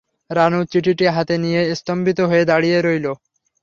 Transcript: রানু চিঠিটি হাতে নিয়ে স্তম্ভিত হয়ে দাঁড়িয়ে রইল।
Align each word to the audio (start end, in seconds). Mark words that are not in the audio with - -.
রানু 0.31 0.59
চিঠিটি 0.71 1.05
হাতে 1.15 1.35
নিয়ে 1.43 1.61
স্তম্ভিত 1.79 2.19
হয়ে 2.29 2.43
দাঁড়িয়ে 2.45 2.77
রইল। 2.81 3.05